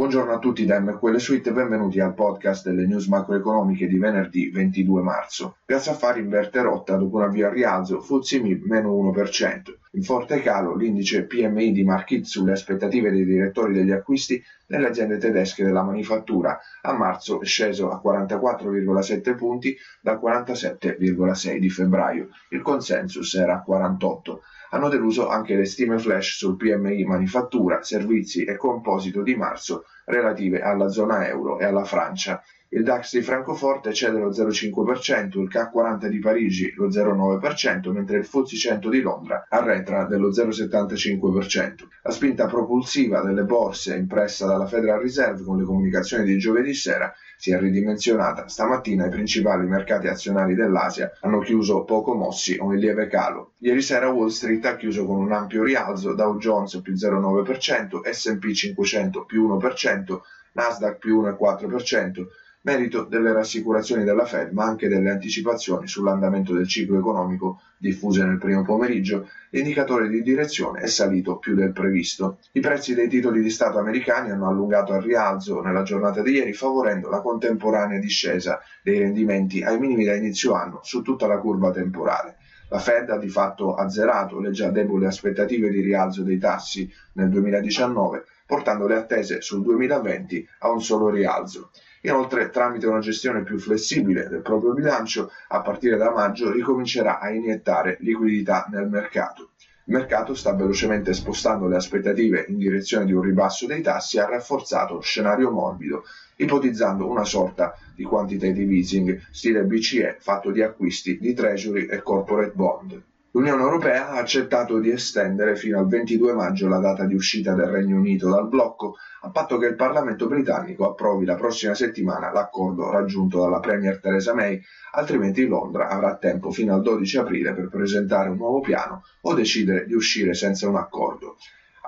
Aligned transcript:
Buongiorno 0.00 0.32
a 0.32 0.38
tutti 0.38 0.64
da 0.64 0.80
MQL 0.80 1.18
Suite 1.18 1.50
e 1.50 1.52
benvenuti 1.52 2.00
al 2.00 2.14
podcast 2.14 2.64
delle 2.64 2.86
news 2.86 3.06
macroeconomiche 3.08 3.86
di 3.86 3.98
venerdì 3.98 4.48
22 4.48 5.02
marzo. 5.02 5.56
Piazza 5.62 5.90
Affari 5.90 6.20
inverte 6.20 6.62
rotta 6.62 6.96
dopo 6.96 7.18
un 7.18 7.24
avvio 7.24 7.48
a 7.48 7.52
rialzo, 7.52 8.00
Fuzzi 8.00 8.40
MIB 8.40 8.64
meno 8.64 8.94
1%. 8.94 9.60
In 9.90 10.02
forte 10.02 10.40
calo 10.40 10.74
l'indice 10.74 11.26
PMI 11.26 11.72
di 11.72 11.84
Markit 11.84 12.24
sulle 12.24 12.52
aspettative 12.52 13.10
dei 13.10 13.26
direttori 13.26 13.74
degli 13.74 13.90
acquisti 13.90 14.42
nelle 14.68 14.88
aziende 14.88 15.18
tedesche 15.18 15.64
della 15.64 15.82
manifattura. 15.82 16.58
A 16.80 16.94
marzo 16.94 17.38
è 17.38 17.44
sceso 17.44 17.90
a 17.90 18.00
44,7 18.02 19.36
punti 19.36 19.76
da 20.00 20.18
47,6 20.18 21.58
di 21.58 21.68
febbraio. 21.68 22.28
Il 22.48 22.62
consensus 22.62 23.34
era 23.34 23.56
a 23.56 23.62
48. 23.62 24.40
Hanno 24.70 24.88
deluso 24.88 25.28
anche 25.28 25.56
le 25.56 25.64
stime 25.64 25.98
flash 25.98 26.36
sul 26.36 26.56
PMI 26.56 27.04
manifattura, 27.04 27.82
servizi 27.82 28.44
e 28.44 28.56
composito 28.56 29.22
di 29.22 29.34
marzo 29.34 29.84
relative 30.04 30.60
alla 30.60 30.88
zona 30.88 31.26
euro 31.28 31.58
e 31.58 31.64
alla 31.64 31.84
Francia. 31.84 32.42
Il 32.72 32.84
DAX 32.84 33.16
di 33.16 33.22
Francoforte 33.22 33.92
cede 33.92 34.20
lo 34.20 34.30
0,5%, 34.30 35.40
il 35.40 35.48
CAC 35.48 35.72
40 35.72 36.06
di 36.06 36.20
Parigi 36.20 36.72
lo 36.76 36.86
0,9%, 36.86 37.90
mentre 37.90 38.18
il 38.18 38.24
FTSE 38.24 38.56
100 38.56 38.88
di 38.88 39.00
Londra 39.00 39.44
arretra 39.48 40.04
dello 40.04 40.28
0,75%. 40.28 41.88
La 42.04 42.12
spinta 42.12 42.46
propulsiva 42.46 43.22
delle 43.22 43.42
borse 43.42 43.96
impressa 43.96 44.46
dalla 44.46 44.68
Federal 44.68 45.00
Reserve 45.00 45.42
con 45.42 45.58
le 45.58 45.64
comunicazioni 45.64 46.24
di 46.24 46.38
giovedì 46.38 46.72
sera 46.72 47.12
si 47.36 47.50
è 47.50 47.58
ridimensionata. 47.58 48.46
Stamattina 48.46 49.06
i 49.06 49.10
principali 49.10 49.66
mercati 49.66 50.06
azionari 50.06 50.54
dell'Asia 50.54 51.10
hanno 51.22 51.40
chiuso 51.40 51.82
poco 51.82 52.14
mossi 52.14 52.56
o 52.56 52.72
in 52.72 52.78
lieve 52.78 53.08
calo. 53.08 53.54
Ieri 53.58 53.82
sera 53.82 54.10
Wall 54.10 54.28
Street 54.28 54.64
ha 54.66 54.76
chiuso 54.76 55.04
con 55.06 55.18
un 55.18 55.32
ampio 55.32 55.64
rialzo, 55.64 56.14
Dow 56.14 56.38
Jones 56.38 56.80
più 56.82 56.92
0,9%, 56.92 58.08
S&P 58.08 58.52
500 58.52 59.24
più 59.24 59.48
1%, 59.48 60.20
Nasdaq 60.52 60.98
più 60.98 61.20
1,4%, 61.20 62.26
merito 62.62 63.04
delle 63.04 63.32
rassicurazioni 63.32 64.04
della 64.04 64.26
Fed, 64.26 64.52
ma 64.52 64.64
anche 64.64 64.88
delle 64.88 65.10
anticipazioni 65.10 65.88
sull'andamento 65.88 66.52
del 66.52 66.68
ciclo 66.68 66.98
economico 66.98 67.60
diffuse 67.78 68.22
nel 68.24 68.38
primo 68.38 68.62
pomeriggio, 68.62 69.28
l'indicatore 69.50 70.08
di 70.08 70.22
direzione 70.22 70.80
è 70.80 70.86
salito 70.86 71.38
più 71.38 71.54
del 71.54 71.72
previsto. 71.72 72.38
I 72.52 72.60
prezzi 72.60 72.94
dei 72.94 73.08
titoli 73.08 73.42
di 73.42 73.48
Stato 73.48 73.78
americani 73.78 74.30
hanno 74.30 74.48
allungato 74.48 74.92
al 74.92 75.02
rialzo 75.02 75.62
nella 75.62 75.82
giornata 75.82 76.20
di 76.20 76.32
ieri, 76.32 76.52
favorendo 76.52 77.08
la 77.08 77.22
contemporanea 77.22 77.98
discesa 77.98 78.60
dei 78.82 78.98
rendimenti 78.98 79.62
ai 79.62 79.78
minimi 79.78 80.04
da 80.04 80.14
inizio 80.14 80.52
anno 80.52 80.80
su 80.82 81.00
tutta 81.00 81.26
la 81.26 81.38
curva 81.38 81.70
temporale. 81.70 82.36
La 82.68 82.78
Fed 82.78 83.10
ha 83.10 83.16
di 83.16 83.28
fatto 83.28 83.74
azzerato 83.74 84.38
le 84.38 84.50
già 84.50 84.70
deboli 84.70 85.06
aspettative 85.06 85.70
di 85.70 85.80
rialzo 85.80 86.22
dei 86.22 86.38
tassi 86.38 86.88
nel 87.14 87.28
2019, 87.28 88.24
portando 88.46 88.86
le 88.86 88.96
attese 88.96 89.40
sul 89.40 89.62
2020 89.62 90.46
a 90.60 90.70
un 90.70 90.80
solo 90.80 91.08
rialzo. 91.08 91.70
Inoltre, 92.02 92.48
tramite 92.48 92.86
una 92.86 93.00
gestione 93.00 93.42
più 93.42 93.58
flessibile 93.58 94.26
del 94.28 94.40
proprio 94.40 94.72
bilancio, 94.72 95.30
a 95.48 95.60
partire 95.60 95.98
da 95.98 96.10
maggio 96.10 96.50
ricomincerà 96.50 97.18
a 97.18 97.30
iniettare 97.30 97.98
liquidità 98.00 98.66
nel 98.70 98.88
mercato. 98.88 99.50
Il 99.84 99.96
mercato 99.96 100.34
sta 100.34 100.54
velocemente 100.54 101.12
spostando 101.12 101.66
le 101.66 101.76
aspettative 101.76 102.46
in 102.48 102.56
direzione 102.56 103.04
di 103.04 103.12
un 103.12 103.20
ribasso 103.20 103.66
dei 103.66 103.82
tassi 103.82 104.18
ha 104.18 104.24
rafforzato 104.24 105.00
scenario 105.00 105.50
morbido, 105.50 106.04
ipotizzando 106.36 107.06
una 107.06 107.24
sorta 107.24 107.76
di 107.94 108.04
quantitative 108.04 108.72
easing 108.72 109.20
stile 109.30 109.64
BCE 109.64 110.16
fatto 110.20 110.50
di 110.50 110.62
acquisti 110.62 111.18
di 111.18 111.34
treasury 111.34 111.84
e 111.84 112.00
corporate 112.02 112.52
bond. 112.54 113.02
L'Unione 113.32 113.62
Europea 113.62 114.08
ha 114.08 114.18
accettato 114.18 114.80
di 114.80 114.90
estendere 114.90 115.54
fino 115.54 115.78
al 115.78 115.86
22 115.86 116.32
maggio 116.32 116.66
la 116.66 116.80
data 116.80 117.04
di 117.04 117.14
uscita 117.14 117.54
del 117.54 117.66
Regno 117.66 117.96
Unito 117.96 118.28
dal 118.28 118.48
blocco, 118.48 118.96
a 119.20 119.30
patto 119.30 119.56
che 119.56 119.66
il 119.66 119.76
Parlamento 119.76 120.26
britannico 120.26 120.90
approvi 120.90 121.24
la 121.24 121.36
prossima 121.36 121.74
settimana 121.74 122.32
l'accordo 122.32 122.90
raggiunto 122.90 123.38
dalla 123.38 123.60
Premier 123.60 124.00
Theresa 124.00 124.34
May, 124.34 124.60
altrimenti 124.94 125.46
Londra 125.46 125.86
avrà 125.86 126.16
tempo 126.16 126.50
fino 126.50 126.74
al 126.74 126.82
12 126.82 127.18
aprile 127.18 127.54
per 127.54 127.68
presentare 127.68 128.30
un 128.30 128.36
nuovo 128.36 128.58
piano 128.58 129.04
o 129.20 129.32
decidere 129.32 129.86
di 129.86 129.94
uscire 129.94 130.34
senza 130.34 130.68
un 130.68 130.74
accordo. 130.74 131.36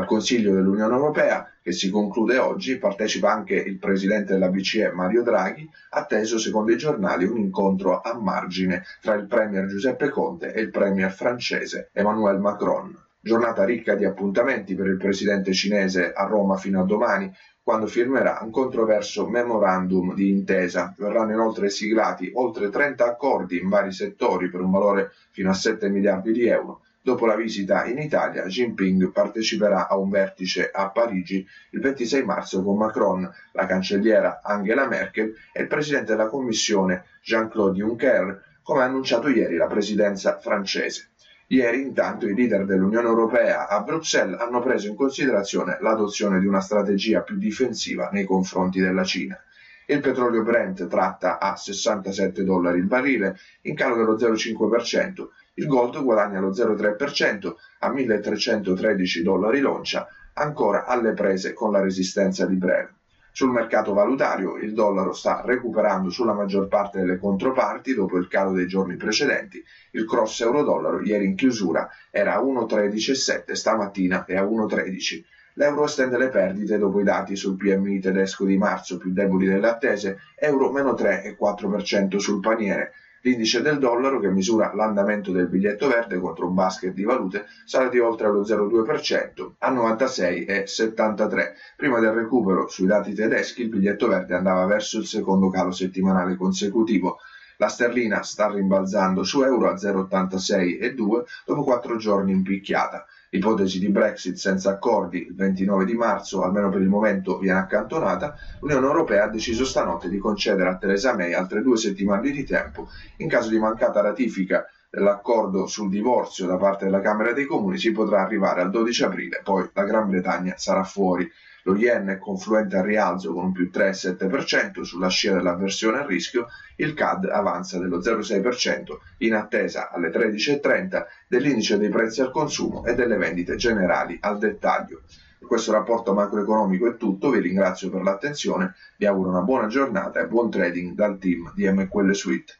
Al 0.00 0.06
Consiglio 0.06 0.54
dell'Unione 0.54 0.94
Europea, 0.94 1.46
che 1.60 1.72
si 1.72 1.90
conclude 1.90 2.38
oggi, 2.38 2.78
partecipa 2.78 3.30
anche 3.30 3.54
il 3.54 3.76
presidente 3.76 4.32
della 4.32 4.48
BCE 4.48 4.92
Mario 4.92 5.22
Draghi, 5.22 5.68
atteso 5.90 6.38
secondo 6.38 6.72
i 6.72 6.78
giornali 6.78 7.26
un 7.26 7.36
incontro 7.36 8.00
a 8.00 8.18
margine 8.18 8.82
tra 9.02 9.12
il 9.12 9.26
premier 9.26 9.66
Giuseppe 9.66 10.08
Conte 10.08 10.54
e 10.54 10.62
il 10.62 10.70
premier 10.70 11.12
francese 11.12 11.90
Emmanuel 11.92 12.38
Macron. 12.38 12.96
Giornata 13.20 13.66
ricca 13.66 13.94
di 13.94 14.06
appuntamenti 14.06 14.74
per 14.74 14.86
il 14.86 14.96
presidente 14.96 15.52
cinese 15.52 16.14
a 16.14 16.24
Roma 16.24 16.56
fino 16.56 16.80
a 16.80 16.86
domani, 16.86 17.30
quando 17.62 17.86
firmerà 17.86 18.38
un 18.40 18.50
controverso 18.50 19.28
memorandum 19.28 20.14
di 20.14 20.30
intesa. 20.30 20.94
Verranno 20.96 21.32
inoltre 21.32 21.68
siglati 21.68 22.30
oltre 22.32 22.70
30 22.70 23.04
accordi 23.04 23.58
in 23.58 23.68
vari 23.68 23.92
settori 23.92 24.48
per 24.48 24.62
un 24.62 24.70
valore 24.70 25.10
fino 25.30 25.50
a 25.50 25.54
7 25.54 25.90
miliardi 25.90 26.32
di 26.32 26.46
euro 26.46 26.80
Dopo 27.02 27.24
la 27.24 27.34
visita 27.34 27.86
in 27.86 27.98
Italia, 27.98 28.44
Jinping 28.44 29.10
parteciperà 29.10 29.88
a 29.88 29.96
un 29.96 30.10
vertice 30.10 30.70
a 30.70 30.90
Parigi 30.90 31.46
il 31.70 31.80
26 31.80 32.24
marzo 32.24 32.62
con 32.62 32.76
Macron, 32.76 33.26
la 33.52 33.64
cancelliera 33.64 34.40
Angela 34.42 34.86
Merkel 34.86 35.34
e 35.50 35.62
il 35.62 35.66
presidente 35.66 36.14
della 36.14 36.28
Commissione 36.28 37.04
Jean-Claude 37.22 37.78
Juncker, 37.78 38.42
come 38.62 38.82
ha 38.82 38.84
annunciato 38.84 39.28
ieri 39.28 39.56
la 39.56 39.66
presidenza 39.66 40.38
francese. 40.38 41.08
Ieri, 41.46 41.80
intanto, 41.80 42.28
i 42.28 42.34
leader 42.34 42.66
dell'Unione 42.66 43.08
Europea 43.08 43.66
a 43.66 43.80
Bruxelles 43.80 44.38
hanno 44.38 44.60
preso 44.60 44.86
in 44.86 44.94
considerazione 44.94 45.78
l'adozione 45.80 46.38
di 46.38 46.46
una 46.46 46.60
strategia 46.60 47.22
più 47.22 47.38
difensiva 47.38 48.10
nei 48.12 48.26
confronti 48.26 48.78
della 48.78 49.04
Cina. 49.04 49.42
Il 49.86 50.00
petrolio 50.00 50.44
Brent 50.44 50.86
tratta 50.86 51.40
a 51.40 51.56
67 51.56 52.44
dollari 52.44 52.78
il 52.78 52.84
barile, 52.84 53.36
in 53.62 53.74
calo 53.74 53.96
dello 53.96 54.16
0,5%, 54.16 55.28
il 55.54 55.66
gold 55.66 56.02
guadagna 56.02 56.40
lo 56.40 56.50
0,3% 56.50 57.54
a 57.80 57.90
1.313 57.90 59.22
dollari 59.22 59.60
l'oncia, 59.60 60.08
ancora 60.34 60.86
alle 60.86 61.12
prese 61.12 61.52
con 61.52 61.72
la 61.72 61.80
resistenza 61.80 62.46
di 62.46 62.56
breve. 62.56 62.94
Sul 63.32 63.50
mercato 63.50 63.92
valutario 63.92 64.56
il 64.56 64.74
dollaro 64.74 65.12
sta 65.12 65.42
recuperando 65.44 66.10
sulla 66.10 66.32
maggior 66.32 66.66
parte 66.66 66.98
delle 66.98 67.18
controparti 67.18 67.94
dopo 67.94 68.16
il 68.18 68.26
calo 68.26 68.52
dei 68.52 68.66
giorni 68.66 68.96
precedenti. 68.96 69.62
Il 69.92 70.04
cross 70.04 70.40
euro-dollaro 70.40 71.00
ieri 71.02 71.26
in 71.26 71.36
chiusura 71.36 71.88
era 72.10 72.34
a 72.34 72.42
1,13,7, 72.42 73.52
stamattina 73.52 74.24
è 74.24 74.36
a 74.36 74.42
1,13. 74.42 75.22
L'euro 75.54 75.84
estende 75.84 76.16
le 76.16 76.28
perdite 76.28 76.78
dopo 76.78 77.00
i 77.00 77.04
dati 77.04 77.36
sul 77.36 77.56
PMI 77.56 78.00
tedesco 78.00 78.44
di 78.44 78.56
marzo 78.56 78.96
più 78.98 79.12
deboli 79.12 79.46
delle 79.46 79.68
attese, 79.68 80.18
euro 80.36 80.72
meno 80.72 80.92
3,4% 80.92 82.16
sul 82.16 82.40
paniere, 82.40 82.92
L'indice 83.22 83.60
del 83.60 83.78
dollaro, 83.78 84.18
che 84.18 84.30
misura 84.30 84.72
l'andamento 84.74 85.30
del 85.30 85.46
biglietto 85.46 85.88
verde 85.88 86.18
contro 86.18 86.46
un 86.46 86.54
basket 86.54 86.94
di 86.94 87.04
valute, 87.04 87.44
sale 87.66 87.90
di 87.90 87.98
oltre 87.98 88.28
lo 88.28 88.42
0,2% 88.42 89.52
a 89.58 89.70
96,73. 89.70 91.52
Prima 91.76 92.00
del 92.00 92.12
recupero 92.12 92.66
sui 92.68 92.86
dati 92.86 93.12
tedeschi, 93.12 93.62
il 93.62 93.68
biglietto 93.68 94.08
verde 94.08 94.34
andava 94.34 94.64
verso 94.64 94.98
il 94.98 95.04
secondo 95.04 95.50
calo 95.50 95.70
settimanale 95.70 96.34
consecutivo. 96.34 97.18
La 97.60 97.68
sterlina 97.68 98.22
sta 98.22 98.48
rimbalzando 98.48 99.22
su 99.22 99.42
euro 99.42 99.68
a 99.68 99.74
0,86,2 99.74 101.24
dopo 101.44 101.62
quattro 101.62 101.98
giorni 101.98 102.32
in 102.32 102.42
picchiata. 102.42 103.04
L'ipotesi 103.28 103.78
di 103.78 103.90
Brexit 103.90 104.36
senza 104.36 104.70
accordi 104.70 105.26
il 105.26 105.34
29 105.34 105.84
di 105.84 105.92
marzo, 105.92 106.42
almeno 106.42 106.70
per 106.70 106.80
il 106.80 106.88
momento, 106.88 107.36
viene 107.36 107.58
accantonata. 107.58 108.34
L'Unione 108.60 108.86
Europea 108.86 109.24
ha 109.24 109.28
deciso 109.28 109.66
stanotte 109.66 110.08
di 110.08 110.16
concedere 110.16 110.70
a 110.70 110.78
Theresa 110.78 111.14
May 111.14 111.34
altre 111.34 111.60
due 111.60 111.76
settimane 111.76 112.30
di 112.30 112.44
tempo 112.44 112.88
in 113.18 113.28
caso 113.28 113.50
di 113.50 113.58
mancata 113.58 114.00
ratifica 114.00 114.64
dell'accordo 114.88 115.66
sul 115.66 115.90
divorzio 115.90 116.46
da 116.46 116.56
parte 116.56 116.86
della 116.86 117.00
Camera 117.00 117.34
dei 117.34 117.44
Comuni 117.44 117.76
si 117.76 117.92
potrà 117.92 118.22
arrivare 118.22 118.62
al 118.62 118.70
12 118.70 119.04
aprile, 119.04 119.40
poi 119.44 119.68
la 119.74 119.84
Gran 119.84 120.08
Bretagna 120.08 120.54
sarà 120.56 120.82
fuori. 120.82 121.30
Lo 121.64 121.76
yen 121.76 122.08
è 122.08 122.18
confluente 122.18 122.76
al 122.76 122.84
rialzo 122.84 123.32
con 123.32 123.44
un 123.44 123.52
più 123.52 123.70
3,7% 123.72 124.80
sulla 124.82 125.08
scia 125.08 125.34
dell'avversione 125.34 125.98
al 125.98 126.06
rischio, 126.06 126.48
il 126.76 126.94
CAD 126.94 127.26
avanza 127.26 127.78
dello 127.78 127.98
0,6% 127.98 128.98
in 129.18 129.34
attesa 129.34 129.90
alle 129.90 130.08
13.30 130.08 131.04
dell'indice 131.28 131.76
dei 131.76 131.90
prezzi 131.90 132.22
al 132.22 132.30
consumo 132.30 132.84
e 132.86 132.94
delle 132.94 133.16
vendite 133.16 133.56
generali 133.56 134.16
al 134.20 134.38
dettaglio. 134.38 135.02
Per 135.38 135.48
questo 135.48 135.72
rapporto 135.72 136.12
macroeconomico 136.14 136.88
è 136.88 136.96
tutto, 136.96 137.30
vi 137.30 137.40
ringrazio 137.40 137.90
per 137.90 138.02
l'attenzione, 138.02 138.74
vi 138.96 139.06
auguro 139.06 139.30
una 139.30 139.42
buona 139.42 139.66
giornata 139.66 140.20
e 140.20 140.26
buon 140.26 140.50
trading 140.50 140.94
dal 140.94 141.18
team 141.18 141.52
di 141.54 141.70
MQL 141.70 142.14
Suite. 142.14 142.59